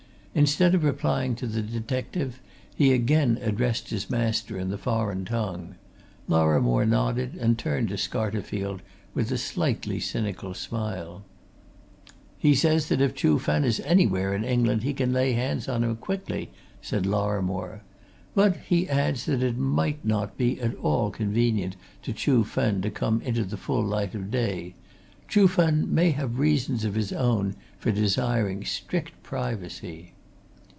[0.33, 2.39] Instead of replying to the detective,
[2.73, 5.75] he again addressed his master in the foreign tongue.
[6.29, 8.79] Lorrimore nodded and turned to Scarterfield
[9.13, 11.23] with a slightly cynical smile.
[12.39, 15.83] "He says that if Chuh Fen is anywhere in England he can lay hands on
[15.83, 16.49] him, quickly,"
[16.81, 17.81] said Lorrimore.
[18.33, 22.89] "But he adds that it might not be at all convenient to Chuh Fen to
[22.89, 24.75] come into the full light of day:
[25.27, 30.13] Chuh Fen may have reasons of his own for desiring strict privacy."